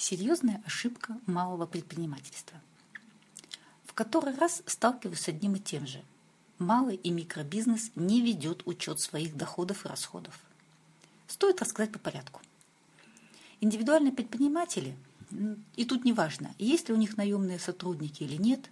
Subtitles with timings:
[0.00, 2.58] Серьезная ошибка малого предпринимательства.
[3.84, 6.02] В который раз сталкиваюсь с одним и тем же.
[6.58, 10.40] Малый и микробизнес не ведет учет своих доходов и расходов.
[11.26, 12.40] Стоит рассказать по порядку.
[13.60, 14.96] Индивидуальные предприниматели,
[15.76, 18.70] и тут неважно, есть ли у них наемные сотрудники или нет,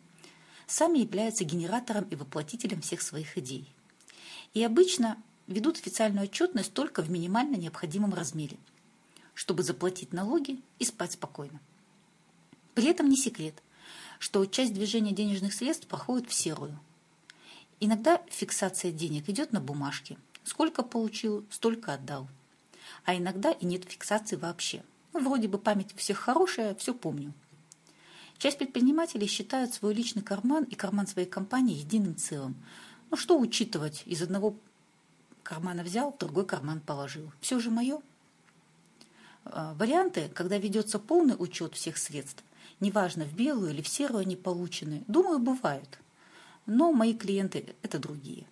[0.66, 3.70] сами являются генератором и воплотителем всех своих идей.
[4.54, 8.56] И обычно ведут официальную отчетность только в минимально необходимом размере–
[9.38, 11.60] чтобы заплатить налоги и спать спокойно.
[12.74, 13.62] При этом не секрет,
[14.18, 16.76] что часть движения денежных средств проходит в серую.
[17.78, 20.18] Иногда фиксация денег идет на бумажке.
[20.42, 22.26] Сколько получил, столько отдал.
[23.04, 24.82] А иногда и нет фиксации вообще.
[25.12, 27.32] Ну, вроде бы память у всех хорошая, все помню.
[28.38, 32.56] Часть предпринимателей считают свой личный карман и карман своей компании единым целым.
[33.12, 34.02] Ну что учитывать?
[34.04, 34.56] Из одного
[35.44, 37.30] кармана взял, в другой карман положил.
[37.40, 38.00] Все же мое.
[39.50, 42.44] А, варианты, когда ведется полный учет всех средств,
[42.80, 45.98] неважно, в белую или в серую они получены, думаю, бывают.
[46.66, 48.44] Но мои клиенты– это другие.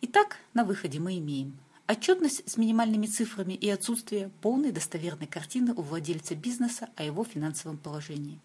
[0.00, 5.82] Итак, на выходе мы имеем отчетность с минимальными цифрами и отсутствие полной достоверной картины у
[5.82, 8.38] владельца бизнеса о его финансовом положении.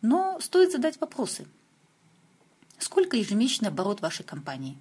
[0.00, 1.46] Но стоит задать вопросы.
[2.78, 4.76] Сколько ежемесячный оборот вашей компании?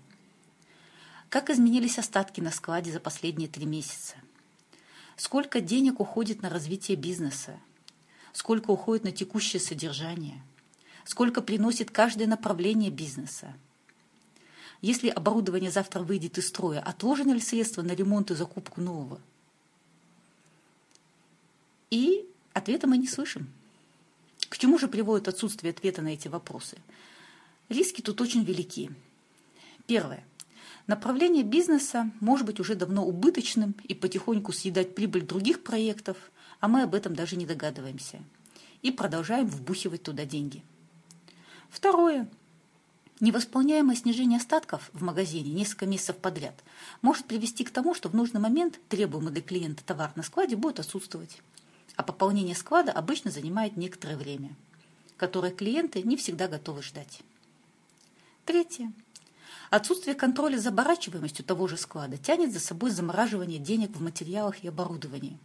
[1.30, 4.16] Как изменились остатки на складе за последние три месяца?
[5.16, 7.60] Сколько денег уходит на развитие бизнеса?
[8.32, 10.42] Сколько уходит на текущее содержание?
[11.06, 13.54] Сколько приносит каждое направление бизнеса?
[14.82, 19.22] Если оборудование завтра выйдет из строя, отложены ли средства на ремонт и закупку нового?
[21.90, 23.52] И ответа мы не слышим.
[24.50, 26.78] К чему же приводит отсутствие ответа на эти вопросы?
[27.70, 28.92] Риски тут очень велики.
[29.88, 30.24] Первое.
[30.88, 36.18] Направление бизнеса может быть уже давно убыточным и потихоньку съедать прибыль других проектов,
[36.60, 38.20] а мы об этом даже не догадываемся.
[38.82, 40.62] И продолжаем вбухивать туда деньги.
[41.70, 42.30] Второе.
[43.22, 46.62] Невосполняемое снижение остатков в магазине несколько месяцев подряд
[47.02, 50.82] может привести к тому, что в нужный момент требуемый для клиента товар на складе будет
[50.82, 51.38] отсутствовать.
[51.96, 54.50] А пополнение склада обычно занимает некоторое время,
[55.16, 57.22] которое клиенты не всегда готовы ждать.
[58.46, 58.92] Третье.
[59.76, 64.68] Отсутствие контроля за оборачиваемостью того же склада тянет за собой замораживание денег в материалах и
[64.68, 65.40] оборудовании.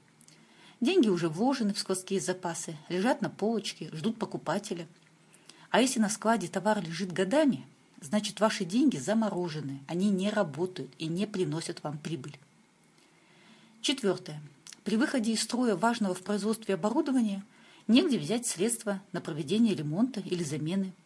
[0.82, 4.86] Деньги уже вложены в складские запасы, лежат на полочке, ждут покупателя.
[5.70, 7.64] А если на складе товар лежит годами,
[8.02, 12.38] значит ваши деньги заморожены, они не работают и не приносят вам прибыль.
[13.80, 14.42] Четвертое.
[14.84, 17.42] При выходе из строя важного в производстве оборудования
[17.86, 20.92] негде взять средства на проведение ремонта или замены–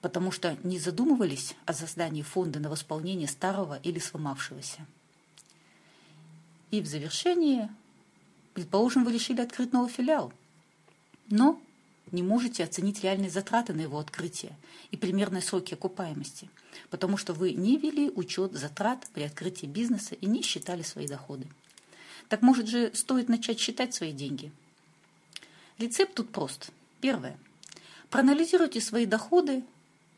[0.00, 4.86] потому что не задумывались о создании фонда на восполнение старого или сломавшегося.
[6.70, 7.70] И в завершение,
[8.54, 10.32] предположим, вы решили открыть новый филиал,
[11.30, 11.60] но
[12.12, 14.56] не можете оценить реальные затраты на его открытие
[14.90, 16.48] и примерные сроки окупаемости,
[16.90, 21.46] потому что вы не вели учет затрат при открытии бизнеса и не считали свои доходы.
[22.28, 24.52] Так может же стоит начать считать свои деньги?
[25.78, 26.70] Рецепт тут прост.
[27.00, 27.38] Первое.
[28.10, 29.64] Проанализируйте свои доходы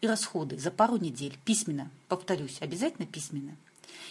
[0.01, 3.57] и расходы за пару недель, письменно, повторюсь, обязательно письменно.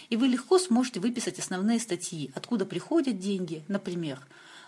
[0.08, 4.20] И вы легко сможете выписать основные статьи, откуда приходят деньги, например,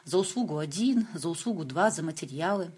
[0.05, 2.71] за услугу 1, за услугу 2, за материалы,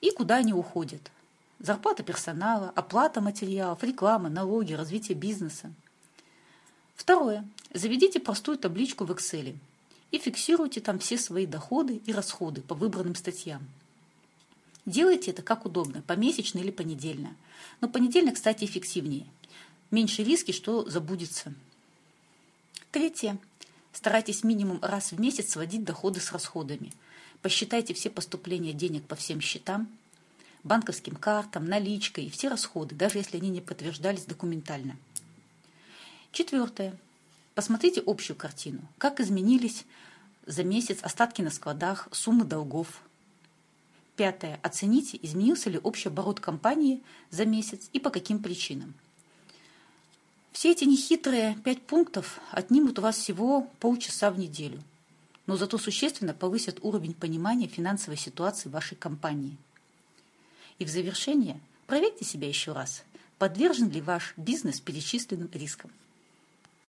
[0.00, 1.10] и куда они уходят.
[1.58, 5.72] Зарплата персонала, оплата материалов, реклама, налоги, развитие бизнеса.
[6.96, 7.46] Второе.
[7.72, 9.56] Заведите простую табличку в Excel
[10.10, 13.62] и фиксируйте там все свои доходы и расходы по выбранным статьям.
[14.84, 17.36] Делайте это как удобно, помесячно или понедельно.
[17.80, 19.26] Но понедельно, кстати, эффективнее.
[19.90, 21.54] Меньше риски, что забудется.
[22.90, 23.38] Третье.
[23.92, 26.92] Старайтесь минимум раз в месяц сводить доходы с расходами.
[27.42, 29.88] Посчитайте все поступления денег по всем счетам,
[30.64, 34.96] банковским картам, наличкой и все расходы, даже если они не подтверждались документально.
[36.32, 36.96] Четвертое.
[37.54, 38.80] Посмотрите общую картину.
[38.96, 39.84] Как изменились
[40.46, 43.02] за месяц остатки на складах, суммы долгов,
[44.16, 44.60] Пятое.
[44.62, 48.94] Оцените, изменился ли общий оборот компании за месяц и по каким причинам.
[50.52, 54.82] Все эти нехитрые пять пунктов отнимут у вас всего полчаса в неделю,
[55.46, 59.56] но зато существенно повысят уровень понимания финансовой ситуации вашей компании.
[60.78, 63.02] И в завершение проверьте себя еще раз,
[63.38, 65.90] подвержен ли ваш бизнес перечисленным рискам.